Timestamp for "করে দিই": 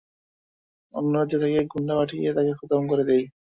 2.91-3.23